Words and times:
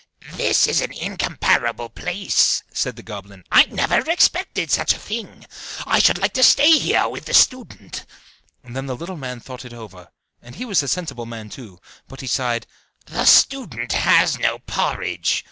"This 0.31 0.65
is 0.67 0.81
an 0.81 0.91
incomparable 0.93 1.89
place," 1.89 2.63
said 2.73 2.95
the 2.95 3.03
goblin: 3.03 3.43
"I 3.51 3.65
never 3.65 3.99
expected 4.09 4.71
such 4.71 4.93
a 4.93 4.97
thing! 4.97 5.45
I 5.85 5.99
should 5.99 6.17
like 6.17 6.33
to 6.33 6.43
stay 6.43 6.79
here 6.79 7.07
with 7.07 7.25
the 7.25 7.35
student." 7.35 8.07
And 8.63 8.75
then 8.75 8.87
the 8.87 8.95
little 8.95 9.15
man 9.15 9.41
thought 9.41 9.63
it 9.63 9.73
over 9.73 10.09
and 10.41 10.55
he 10.55 10.65
was 10.65 10.81
a 10.81 10.87
sensible 10.87 11.25
little 11.25 11.37
man 11.39 11.49
too 11.51 11.77
but 12.07 12.21
he 12.21 12.25
sighed, 12.27 12.65
"The 13.05 13.25
student 13.25 13.93
has 13.93 14.39
no 14.39 14.57
porridge!" 14.57 15.39